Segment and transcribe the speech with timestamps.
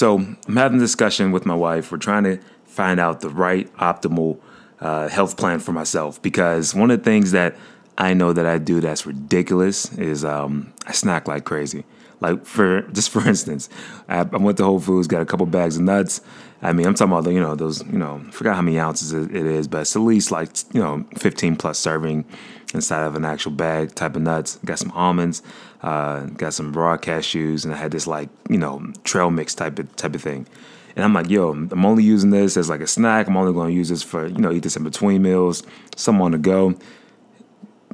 [0.00, 1.92] So I'm having a discussion with my wife.
[1.92, 4.40] We're trying to find out the right optimal
[4.80, 7.54] uh, health plan for myself because one of the things that
[8.00, 11.84] I know that I do that's ridiculous is um, I snack like crazy.
[12.20, 13.68] Like for just for instance,
[14.08, 16.22] I, I, went to Whole Foods, got a couple bags of nuts.
[16.62, 19.12] I mean, I'm talking about you know those you know I forgot how many ounces
[19.12, 22.24] it is, but it's at least like you know 15 plus serving
[22.72, 24.58] inside of an actual bag type of nuts.
[24.64, 25.42] Got some almonds,
[25.82, 29.78] uh, got some raw cashews, and I had this like you know trail mix type
[29.78, 30.46] of type of thing.
[30.96, 33.28] And I'm like, yo, I'm only using this as like a snack.
[33.28, 35.62] I'm only going to use this for you know eat this in between meals,
[35.96, 36.74] some on the go.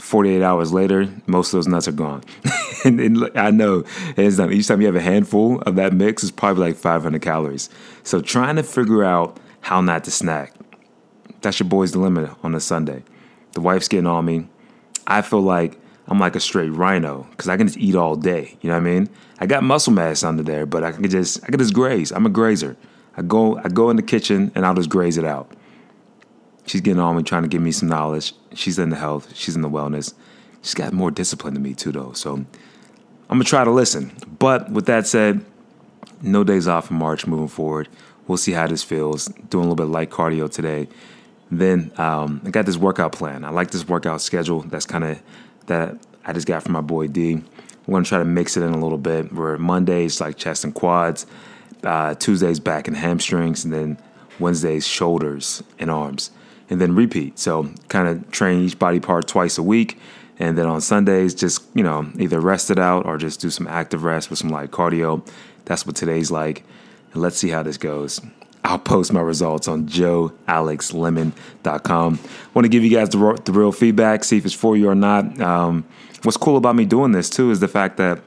[0.00, 2.24] 48 hours later, most of those nuts are gone.
[2.84, 3.84] and, and, I know
[4.16, 7.68] down, each time you have a handful of that mix, is probably like 500 calories.
[8.02, 10.54] So trying to figure out how not to snack.
[11.42, 13.04] That's your boy's dilemma on a Sunday.
[13.52, 14.48] The wife's getting on me.
[15.06, 18.56] I feel like I'm like a straight rhino because I can just eat all day.
[18.60, 19.08] You know what I mean?
[19.38, 22.10] I got muscle mass under there, but I can just I can just graze.
[22.12, 22.76] I'm a grazer.
[23.16, 25.50] I go I go in the kitchen and I'll just graze it out.
[26.70, 28.32] She's getting on me, trying to give me some knowledge.
[28.54, 29.34] She's in the health.
[29.34, 30.14] She's in the wellness.
[30.62, 32.12] She's got more discipline than me too, though.
[32.12, 32.46] So I'm
[33.28, 34.12] gonna try to listen.
[34.38, 35.44] But with that said,
[36.22, 37.88] no days off in March moving forward.
[38.28, 39.24] We'll see how this feels.
[39.24, 40.86] Doing a little bit of light cardio today.
[41.50, 43.44] Then um, I got this workout plan.
[43.44, 44.60] I like this workout schedule.
[44.60, 45.20] That's kind of
[45.66, 47.42] that I just got from my boy D.
[47.88, 49.32] We're gonna try to mix it in a little bit.
[49.32, 51.26] Where Mondays like chest and quads,
[51.82, 53.98] uh, Tuesdays back and hamstrings, and then
[54.38, 56.30] Wednesdays shoulders and arms,
[56.70, 57.38] and then repeat.
[57.38, 59.98] So kind of train each body part twice a week,
[60.38, 63.66] and then on Sundays just you know either rest it out or just do some
[63.66, 65.28] active rest with some light cardio.
[65.66, 66.64] That's what today's like.
[67.12, 68.22] And let's see how this goes.
[68.62, 72.18] I'll post my results on joealexlemon.com.
[72.54, 74.94] Want to give you guys the, the real feedback, see if it's for you or
[74.94, 75.40] not.
[75.40, 75.84] Um,
[76.22, 78.20] what's cool about me doing this too is the fact that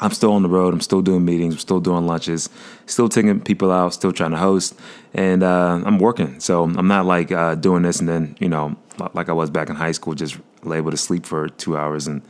[0.00, 0.74] I'm still on the road.
[0.74, 1.54] I'm still doing meetings.
[1.54, 2.50] I'm still doing lunches.
[2.86, 3.94] Still taking people out.
[3.94, 4.78] Still trying to host,
[5.14, 6.40] and uh, I'm working.
[6.40, 8.76] So I'm not like uh, doing this and then you know
[9.14, 10.38] like I was back in high school, just
[10.70, 12.22] able to sleep for two hours and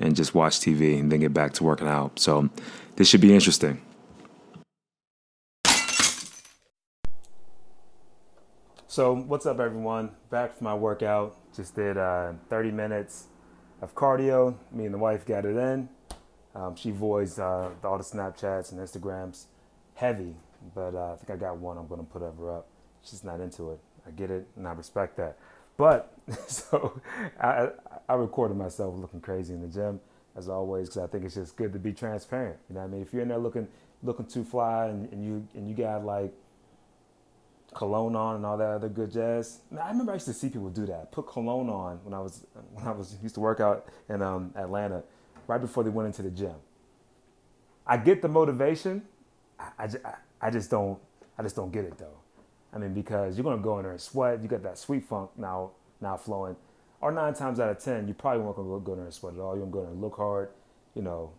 [0.00, 2.18] and just watch TV and then get back to working out.
[2.18, 2.48] So
[2.96, 3.80] this should be interesting.
[8.88, 10.10] So, what's up, everyone?
[10.28, 11.36] Back from my workout.
[11.56, 13.28] Just did uh, 30 minutes
[13.80, 14.54] of cardio.
[14.70, 15.88] Me and the wife got it in.
[16.54, 19.46] Um, she voiced uh, all the Snapchats and Instagrams
[19.94, 20.34] heavy,
[20.74, 22.66] but uh, I think I got one I'm going to put her up.
[23.02, 23.80] She's not into it.
[24.06, 25.36] I get it, and I respect that.
[25.76, 26.12] But
[26.46, 27.00] so
[27.40, 27.68] I,
[28.08, 30.00] I recorded myself looking crazy in the gym
[30.36, 32.56] as always because I think it's just good to be transparent.
[32.68, 33.02] You know what I mean?
[33.02, 33.68] If you're in there looking
[34.02, 36.32] looking too fly and, and you and you got like
[37.74, 39.60] cologne on and all that other good jazz.
[39.80, 41.10] I remember I used to see people do that.
[41.10, 44.52] Put cologne on when I was when I was used to work out in um,
[44.56, 45.02] Atlanta,
[45.46, 46.54] right before they went into the gym.
[47.86, 49.02] I get the motivation.
[49.58, 49.88] I, I,
[50.40, 50.98] I just don't
[51.38, 52.18] I just don't get it though.
[52.72, 54.42] I mean, because you're gonna go in there and sweat.
[54.42, 56.56] You got that sweet funk now now flowing.
[57.00, 59.40] Or nine times out of ten, you probably won't go in there and sweat at
[59.40, 59.56] all.
[59.56, 60.50] You're gonna look hard.
[60.94, 61.32] You know,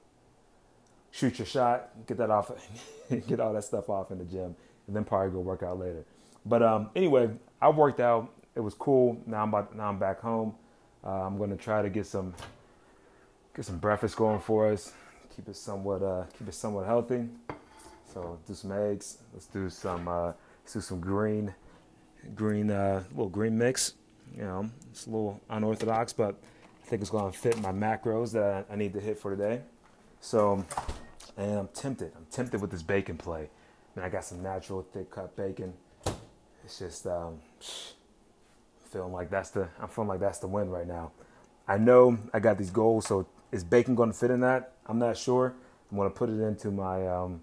[1.11, 2.51] shoot your shot, get that off,
[3.27, 4.55] get all that stuff off in the gym,
[4.87, 6.05] and then probably go work out later.
[6.45, 7.29] But um, anyway,
[7.61, 8.33] I worked out.
[8.55, 9.17] It was cool.
[9.25, 10.55] Now I'm about, now I'm back home.
[11.03, 12.33] Uh, I'm gonna try to get some
[13.55, 14.93] get some breakfast going for us.
[15.35, 17.27] Keep it somewhat uh, keep it somewhat healthy.
[18.13, 19.19] So do some eggs.
[19.33, 20.33] Let's do some uh,
[20.63, 21.53] let's do some green
[22.35, 23.93] green uh, little green mix.
[24.35, 26.35] You know, it's a little unorthodox, but
[26.83, 29.61] I think it's gonna fit my macros that I need to hit for today.
[30.21, 30.65] So,
[31.37, 32.11] and I'm tempted.
[32.15, 33.49] I'm tempted with this bacon play.
[33.95, 35.73] I mean, I got some natural thick cut bacon
[36.63, 37.39] it's just um,
[38.91, 41.11] feeling like that's the I'm feeling like that's the win right now.
[41.67, 44.73] I know I got these goals, so is bacon going to fit in that?
[44.87, 45.53] I'm not sure.
[45.91, 47.41] I'm going to put it into my um,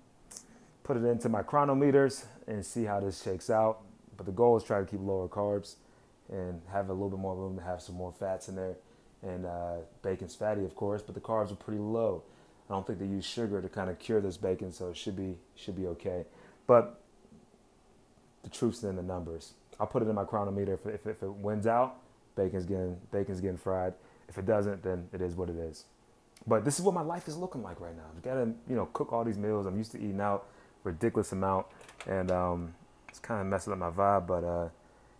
[0.83, 3.83] put it into my Cronometers and see how this shakes out.
[4.17, 5.77] But the goal is try to keep lower carbs
[6.29, 8.75] and have a little bit more room to have some more fats in there.
[9.23, 12.25] And uh, bacon's fatty, of course, but the carbs are pretty low.
[12.69, 15.17] I don't think they use sugar to kind of cure this bacon, so it should
[15.17, 16.25] be should be okay.
[16.67, 17.01] But
[18.43, 19.55] the truth's in the numbers.
[19.79, 20.75] I'll put it in my Cronometer.
[20.75, 21.97] If, if, if it wins out,
[22.35, 23.95] bacon's getting bacon's getting fried.
[24.29, 25.85] If it doesn't, then it is what it is.
[26.47, 28.05] But this is what my life is looking like right now.
[28.17, 29.67] I gotta you know cook all these meals.
[29.67, 30.47] I'm used to eating out
[30.85, 31.67] ridiculous amount,
[32.07, 32.75] and um,
[33.09, 34.27] it's kind of messing up my vibe.
[34.27, 34.69] But uh,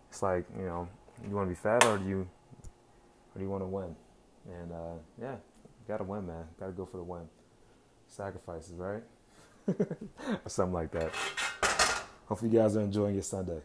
[0.09, 0.87] it's like you know,
[1.27, 2.27] you want to be fat or do you
[3.33, 3.95] or do you want to win?
[4.47, 5.35] And uh, yeah,
[5.87, 6.45] gotta win, man.
[6.59, 7.29] Gotta go for the win.
[8.07, 9.03] Sacrifices, right?
[9.67, 11.13] or something like that.
[12.25, 13.61] Hopefully, you guys are enjoying your Sunday.